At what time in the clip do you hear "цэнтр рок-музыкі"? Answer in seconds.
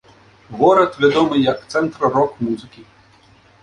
1.77-2.81